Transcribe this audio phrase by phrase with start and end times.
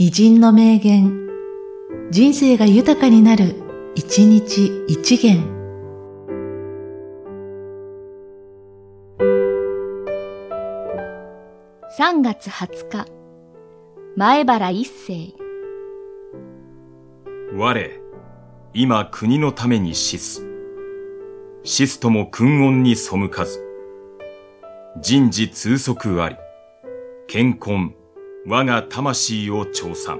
[0.00, 1.28] 偉人の名言、
[2.12, 3.56] 人生が豊かになる、
[3.96, 5.42] 一日一元。
[11.98, 13.06] 3月20日、
[14.14, 15.34] 前原一世。
[17.56, 17.90] 我、
[18.74, 20.46] 今国のために死す。
[21.64, 23.60] 死すとも君恩に背かず。
[25.02, 26.36] 人事通則あり。
[27.26, 27.92] 健康、
[28.46, 30.18] 我が魂を調査。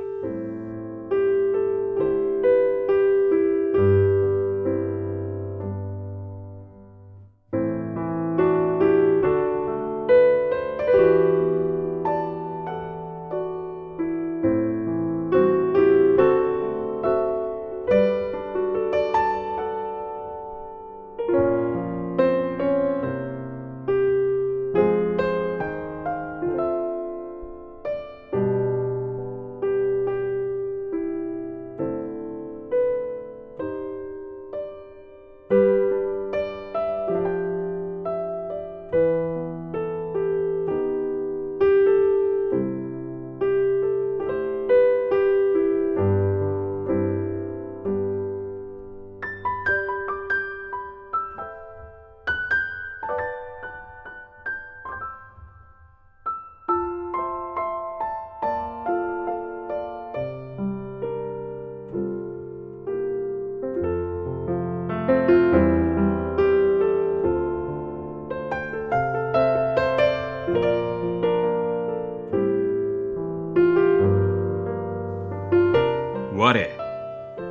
[76.38, 76.70] 我、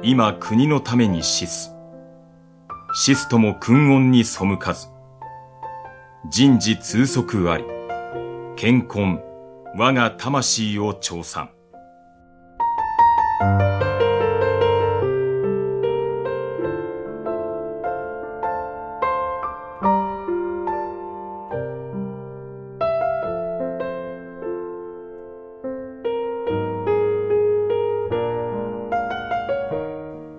[0.02, 1.75] 今国のために死す。
[2.94, 4.88] 死すとも君恩に背かず。
[6.29, 7.66] 人事通則あり。
[8.55, 9.21] 健康、
[9.75, 11.49] 我が魂を調査。